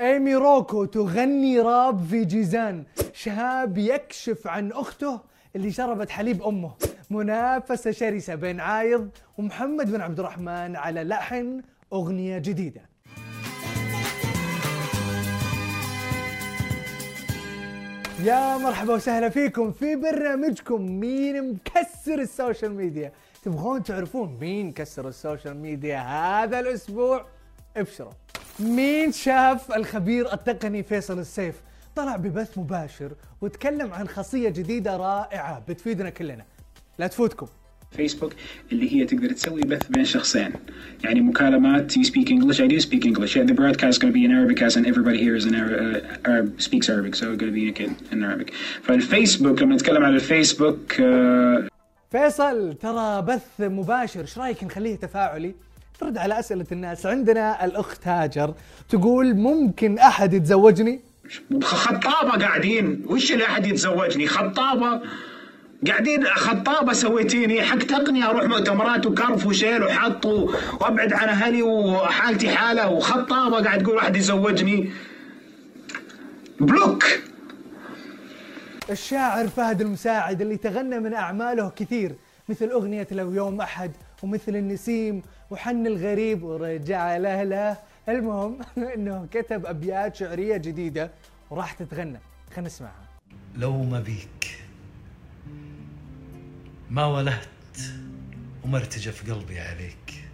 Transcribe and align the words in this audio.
ايمي 0.00 0.34
روكو 0.34 0.84
تغني 0.84 1.60
راب 1.60 2.06
في 2.06 2.24
جيزان. 2.24 2.84
شهاب 3.12 3.78
يكشف 3.78 4.46
عن 4.46 4.72
أخته 4.72 5.20
اللي 5.56 5.70
شربت 5.70 6.10
حليب 6.10 6.42
أمه. 6.42 6.72
منافسة 7.10 7.90
شرسة 7.90 8.34
بين 8.34 8.60
عايض 8.60 9.10
ومحمد 9.38 9.92
بن 9.92 10.00
عبد 10.00 10.20
الرحمن 10.20 10.76
على 10.76 11.04
لحن 11.04 11.62
أغنية 11.92 12.38
جديدة. 12.38 12.80
يا 18.24 18.56
مرحبا 18.56 18.94
وسهلا 18.94 19.28
فيكم 19.28 19.72
في 19.72 19.96
برنامجكم 19.96 21.00
مين 21.00 21.52
مكسر 21.52 22.20
ال 22.20 22.28
social 22.28 22.74
media. 22.74 23.12
تبغون 23.42 23.82
تعرفون 23.82 24.38
مين 24.40 24.72
كسر 24.72 25.08
ال 25.08 25.15
social 25.15 25.56
media 25.56 25.98
هذا 25.98 26.60
الأسبوع؟ 26.60 27.26
ابشروا. 27.76 28.12
مين 28.60 29.12
شاف 29.12 29.72
الخبير 29.72 30.32
التقني 30.32 30.82
فيصل 30.82 31.18
السيف؟ 31.18 31.54
طلع 31.96 32.16
ببث 32.16 32.58
مباشر 32.58 33.12
وتكلم 33.40 33.92
عن 33.92 34.08
خاصية 34.08 34.48
جديدة 34.48 34.96
رائعة 34.96 35.62
بتفيدنا 35.68 36.10
كلنا. 36.10 36.44
لا 36.98 37.06
تفوتكم. 37.06 37.46
فيسبوك 37.90 38.32
اللي 38.72 38.92
هي 38.92 39.06
تقدر 39.06 39.32
تسوي 39.32 39.60
بث 39.60 39.88
بين 39.88 40.04
شخصين. 40.04 40.52
يعني 41.04 41.20
مكالمات 41.20 41.92
you 41.92 42.04
speak 42.04 42.30
English 42.30 42.60
I 42.60 42.66
do 42.66 42.80
speak 42.80 43.04
English. 43.04 43.36
Yeah, 43.36 43.44
the 43.44 43.54
broadcast 43.54 43.94
is 43.94 43.98
going 43.98 44.12
to 44.12 44.18
be 44.18 44.24
in 44.24 44.32
Arabic 44.32 44.62
as 44.62 44.76
in 44.76 44.86
everybody 44.86 45.18
here 45.18 45.36
is 45.36 45.46
in 45.46 45.54
Arab, 45.54 45.94
uh, 45.94 46.30
Arab 46.30 46.60
speaks 46.60 46.88
Arabic 46.88 47.14
so 47.14 47.24
it's 47.32 47.40
going 47.40 47.52
to 47.52 47.58
be 47.60 47.66
in, 47.68 47.96
in 48.12 48.24
Arabic. 48.24 48.52
فالفيسبوك 48.82 49.62
لما 49.62 49.74
نتكلم 49.74 50.04
عن 50.04 50.14
الفيسبوك 50.14 50.92
uh, 50.92 51.70
فيصل 52.10 52.74
ترى 52.74 53.22
بث 53.22 53.60
مباشر 53.60 54.20
إيش 54.20 54.38
رأيك 54.38 54.64
نخليه 54.64 54.96
تفاعلي؟ 54.96 55.54
ترد 56.00 56.18
على 56.18 56.38
أسئلة 56.38 56.66
الناس. 56.72 57.06
عندنا 57.06 57.64
الأخت 57.64 58.08
هاجر 58.08 58.54
تقول 58.88 59.34
ممكن 59.34 59.98
أحد 59.98 60.34
يتزوجني؟ 60.34 61.00
خطابة 61.62 62.44
قاعدين. 62.44 63.04
وش 63.06 63.32
اللي 63.32 63.44
أحد 63.44 63.66
يتزوجني؟ 63.66 64.26
خطابة؟ 64.26 65.00
قاعدين 65.86 66.24
خطابة 66.24 66.92
سويتيني. 66.92 67.62
حق 67.62 67.78
تقنيه 67.78 68.30
أروح 68.30 68.44
مؤتمرات 68.44 69.06
وكرف 69.06 69.46
وشيل 69.46 69.82
وحط 69.84 70.26
وأبعد 70.26 71.12
عن 71.12 71.28
أهلي 71.28 71.62
وحالتي 71.62 72.50
حالة. 72.50 72.90
وخطابة 72.90 73.64
قاعد 73.64 73.82
تقول 73.82 73.98
احد 73.98 74.16
يزوجني 74.16 74.90
بلوك! 76.60 77.04
الشاعر 78.90 79.48
فهد 79.48 79.80
المساعد 79.80 80.40
اللي 80.40 80.56
تغنى 80.56 81.00
من 81.00 81.14
أعماله 81.14 81.72
كثير 81.76 82.14
مثل 82.48 82.70
أغنية 82.70 83.06
لو 83.10 83.32
يوم 83.32 83.60
أحد 83.60 83.90
ومثل 84.22 84.56
النسيم 84.56 85.22
وحن 85.50 85.86
الغريب 85.86 86.42
ورجع 86.42 87.16
لاهله 87.16 87.76
المهم 88.08 88.58
إنه 88.94 89.26
كتب 89.32 89.66
أبيات 89.66 90.16
شعرية 90.16 90.56
جديدة 90.56 91.10
وراح 91.50 91.72
تتغنى. 91.72 92.18
خلينا 92.50 92.66
نسمعها. 92.66 93.04
لو 93.56 93.82
ما 93.82 94.00
بيك 94.00 94.58
ما 96.90 97.06
ولهت 97.06 97.48
وما 98.64 98.78
ارتجف 98.78 99.30
قلبي 99.30 99.60
عليك. 99.60 100.24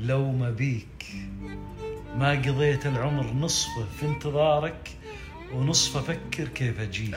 لو 0.00 0.32
ما 0.32 0.50
بيك 0.50 1.06
ما 2.16 2.30
قضيت 2.30 2.86
العمر 2.86 3.32
نصفه 3.32 3.84
في 4.00 4.06
انتظارك 4.06 4.90
ونصفه 5.52 6.00
أفكر 6.00 6.48
كيف 6.48 6.80
أجيك. 6.80 7.14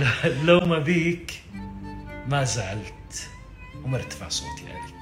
لا- 0.00 0.42
لو 0.44 0.60
ما 0.60 0.78
بيك 0.78 1.42
ما 2.28 2.44
زعلت 2.44 3.28
وما 3.84 3.96
ارتفع 3.96 4.28
صوتي 4.28 4.64
عليك. 4.72 4.99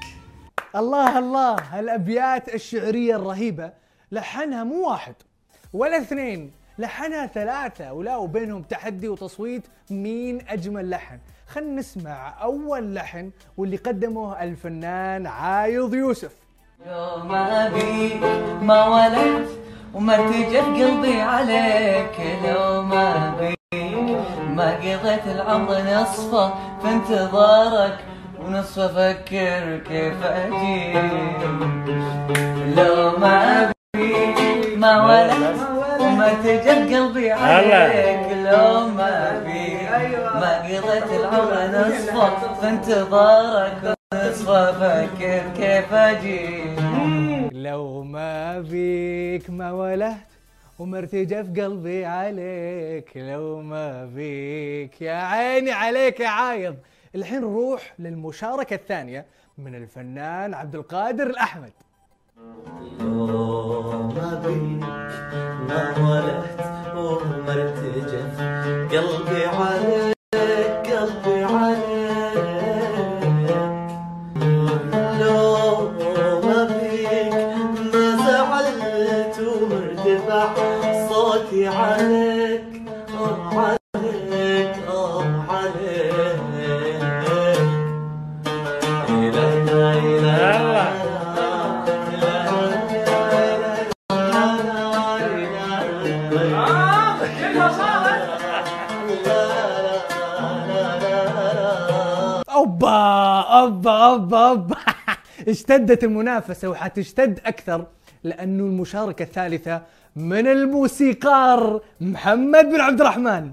الله 0.75 1.19
الله 1.19 1.79
الأبيات 1.79 2.55
الشعرية 2.55 3.15
الرهيبة 3.15 3.71
لحنها 4.11 4.63
مو 4.63 4.89
واحد 4.89 5.15
ولا 5.73 5.97
اثنين 5.97 6.51
لحنها 6.77 7.25
ثلاثة 7.25 7.93
ولا 7.93 8.17
وبينهم 8.17 8.61
تحدي 8.61 9.07
وتصويت 9.09 9.67
مين 9.89 10.47
أجمل 10.47 10.89
لحن. 10.89 11.19
خلينا 11.47 11.79
نسمع 11.79 12.43
أول 12.43 12.95
لحن 12.95 13.31
واللي 13.57 13.77
قدمه 13.77 14.43
الفنان 14.43 15.27
عايض 15.27 15.93
يوسف. 15.93 16.31
لو 16.87 17.23
ما 17.23 17.69
بيك 17.69 18.23
ما 18.61 18.87
ولدت 18.87 19.49
وما 19.93 20.15
ارتجف 20.15 20.65
قلبي 20.65 21.21
عليك 21.21 22.19
لو 22.45 22.81
ما 22.81 23.35
بيك 23.39 23.59
ما 24.49 24.75
قضيت 24.75 25.27
العمر 25.27 25.81
نصفه 25.81 26.49
في 26.81 26.89
انتظارك 26.89 27.99
ونصفه 28.49 28.85
أفكر 28.85 29.77
كيف 29.77 30.23
اجيك 30.23 30.95
لو 32.77 33.17
ما 33.17 33.71
بيك 33.95 34.77
ما 34.77 35.05
ولدت 35.05 35.59
وما 36.01 36.25
ارتجف 36.31 36.95
قلبي 36.95 37.31
عليك. 37.31 38.27
لو 38.49 38.87
ما 38.87 39.43
بيك 39.45 39.89
ما 40.41 40.57
قضيت 40.63 41.09
العمر 41.19 41.53
نصفه 41.67 42.53
في 42.53 42.69
انتظارك 42.69 43.95
ونصفه 44.13 44.69
أفكر 44.69 45.43
كيف 45.57 45.93
اجيك 45.93 46.79
لو 47.51 48.03
ما 48.03 48.59
بيك 48.59 49.49
ما 49.49 49.71
ولهت 49.71 50.29
ومرتجف 50.79 51.45
قلبي 51.59 52.05
عليك. 52.05 53.09
لو 53.15 53.61
ما 53.61 54.05
بيك 54.15 55.01
يا 55.01 55.13
عيني 55.13 55.71
عليك 55.71 56.19
يا 56.19 56.27
عايض. 56.27 56.75
الحين 57.15 57.41
نروح 57.41 57.93
للمشاركة 57.99 58.73
الثانية 58.73 59.25
من 59.57 59.75
الفنان 59.75 60.53
عبد 60.53 60.75
القادر 60.75 61.27
الأحمد. 61.27 61.71
ما 62.99 64.41
بيك 64.45 64.83
ما 65.69 65.83
ولدت 65.97 66.61
وما 66.95 67.53
ارتجف 67.53 68.39
قلبي 68.91 69.45
عليك 69.45 70.15
قلبي 70.87 71.43
عليك. 71.43 71.99
لو 75.19 75.91
ما 76.41 76.63
بيك 76.63 77.33
ما 77.93 78.05
زعلت 78.27 79.37
ومرتفع 79.39 80.47
صوتي 81.09 81.67
عليك. 81.67 82.28
أوبا 102.59 102.89
أوبا 103.61 103.91
أوبا 103.91 104.49
أوبا. 104.49 104.75
اشتدت 105.47 106.03
المنافسة 106.03 106.67
وحتشتد 106.67 107.39
أكثر 107.45 107.85
لأنه 108.23 108.63
المشاركة 108.63 109.23
الثالثة 109.23 109.81
من 110.15 110.47
الموسيقار 110.47 111.81
محمد 112.01 112.65
بن 112.65 112.81
عبد 112.81 113.01
الرحمن. 113.01 113.51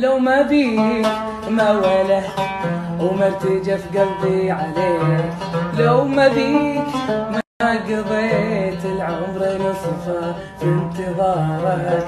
لو 0.00 0.18
ما 0.18 0.42
بيك 0.42 1.06
ما 1.50 1.70
وله 1.72 2.24
وما 3.00 3.26
ارتجف 3.26 3.82
قلبي 3.98 4.50
عليك 4.50 5.34
لو 5.78 6.04
ما 6.04 6.28
بيك 6.28 6.94
ما 7.60 7.72
قضيت 7.88 8.84
العمر 8.84 9.40
نصفه 9.70 10.34
في 10.58 10.64
انتظارك 10.64 12.06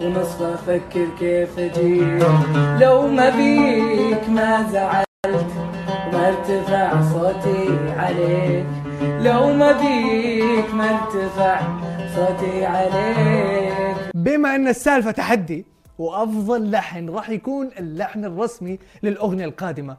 ونصفه 0.00 0.54
أفكر 0.54 1.06
كيف 1.20 1.58
اجيك 1.58 2.26
لو 2.80 3.08
ما 3.08 3.30
بيك 3.30 4.28
ما 4.28 4.66
زعلت 4.72 5.57
وما 6.18 6.28
ارتفع 6.28 7.02
صوتي 7.12 7.90
عليك. 7.96 8.66
لو 9.02 9.52
ما 9.52 9.72
بيك 9.72 10.74
ما 10.74 10.90
ارتفع 10.90 11.60
صوتي 12.16 12.66
عليك. 12.66 13.96
بما 14.14 14.54
أن 14.54 14.68
السالفة 14.68 15.10
تحدي 15.10 15.66
وأفضل 15.98 16.70
لحن 16.70 17.08
راح 17.08 17.30
يكون 17.30 17.70
اللحن 17.78 18.24
الرسمي 18.24 18.78
للأغنية 19.02 19.44
القادمة. 19.44 19.96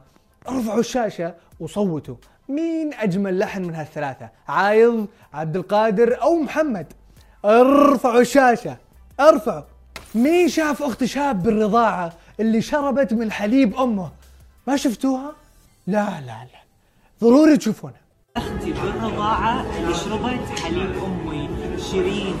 أرفعوا 0.48 0.80
الشاشة 0.80 1.34
وصوتوا. 1.60 2.16
مين 2.48 2.94
أجمل 2.94 3.38
لحن 3.38 3.62
من 3.62 3.74
هالثلاثة؟ 3.74 4.28
عايض 4.48 5.06
عبد 5.34 5.56
القادر 5.56 6.22
أو 6.22 6.34
محمد؟ 6.34 6.92
أرفعوا 7.44 8.20
الشاشة. 8.20 8.76
أرفعوا. 9.20 9.62
مين 10.14 10.48
شاف 10.48 10.82
أخت 10.82 11.04
شاب 11.04 11.42
بالرضاعة 11.42 12.12
اللي 12.40 12.60
شربت 12.60 13.14
من 13.14 13.32
حليب 13.32 13.76
أمه؟ 13.76 14.10
ما 14.66 14.76
شفتوها؟ 14.76 15.39
لا 15.90 16.20
لا 16.20 16.26
لا. 16.26 16.60
ضروري 17.20 17.56
تشوفونها 17.56 18.00
أختي 18.36 18.72
بالرضاعة 18.72 19.66
اللي 19.78 19.94
شربت 19.94 20.58
حليب 20.58 20.92
أمي؟ 21.04 21.48
شيرين. 21.90 22.36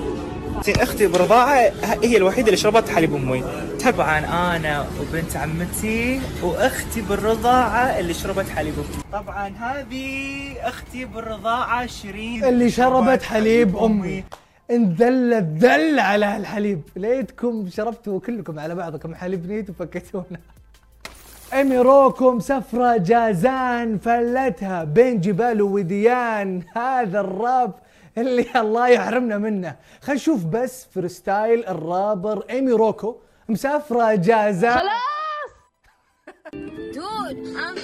أختي 0.68 1.06
برضاعة 1.06 1.72
هي 2.02 2.16
الوحيدة 2.16 2.46
اللي 2.46 2.56
شربت 2.56 2.88
حليب 2.88 3.14
أمي. 3.14 3.44
طبعا 3.84 4.18
أنا 4.56 4.86
وبنت 5.00 5.36
عمتي 5.36 6.20
وأختي 6.42 7.00
بالرضاعة 7.00 7.98
اللي 7.98 8.14
شربت 8.14 8.48
حليب 8.48 8.74
أمي. 8.74 9.02
طبعا 9.12 9.48
هذه 9.48 10.56
أختي 10.60 11.04
بالرضاعة 11.04 11.86
شيرين. 11.86 12.44
اللي 12.44 12.70
شربت 12.70 13.22
حليب 13.22 13.76
أمي. 13.76 14.24
انذل 14.70 15.32
الذل 15.32 15.98
على 15.98 16.26
هالحليب 16.26 16.82
ليتكم 16.96 17.68
شربتوا 17.70 18.20
كلكم 18.20 18.58
على 18.58 18.74
بعضكم. 18.74 19.14
حليب 19.14 19.46
نيت 19.50 19.70
وفكيتونا. 19.70 20.40
ايمي 21.52 21.78
روكو 21.78 22.32
مسفرة 22.32 22.96
جازان 22.96 23.98
فلتها 23.98 24.84
بين 24.84 25.20
جبال 25.20 25.62
ووديان 25.62 26.62
هذا 26.76 27.20
الراب 27.20 27.74
اللي 28.18 28.46
الله 28.56 28.88
يحرمنا 28.88 29.38
منه. 29.38 29.76
خل 30.00 30.14
نشوف 30.14 30.44
بس 30.44 30.86
freestyle 30.94 31.66
ال 31.66 31.77
rapper 31.77 32.44
ايمي 32.50 32.72
روكو 32.72 33.16
مسافرة 33.48 34.14
جازان. 34.14 34.80
Dude, 36.92 37.46
I'm 37.64 37.79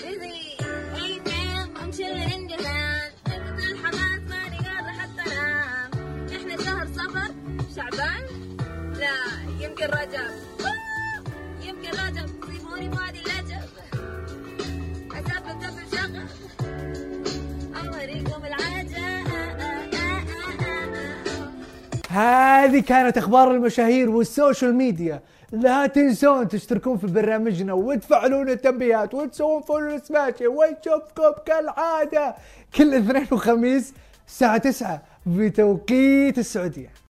هذه 22.16 22.80
كانت 22.80 23.18
أخبار 23.18 23.50
المشاهير 23.50 24.10
وال 24.10 24.26
social 24.26 24.74
media. 24.74 25.22
لا 25.52 25.86
تنسون 25.86 26.48
تشتركون 26.48 26.98
في 26.98 27.06
برنامجنا 27.06 27.72
وتفعلون 27.72 28.48
التنبيهات 28.48 29.14
وتسوون 29.14 29.62
follow 29.62 29.96
لسماشي 29.96 30.46
ونشوفكم 30.46 31.42
كالعادة 31.46 32.34
كل 32.76 32.94
اثنين 32.94 33.26
وخميس 33.32 33.94
الساعة 34.26 34.56
9 34.56 35.02
بتوقيت 35.26 36.38
السعودية. 36.38 36.90